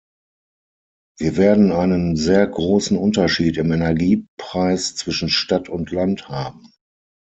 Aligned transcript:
Wir 1.19 1.37
werden 1.37 1.71
einen 1.71 2.15
sehr 2.15 2.47
großen 2.47 2.97
Unterschied 2.97 3.57
im 3.57 3.71
Energiepreis 3.71 4.95
zwischen 4.95 5.29
Stadt 5.29 5.69
und 5.69 5.91
Land 5.91 6.27
haben. 6.27 6.73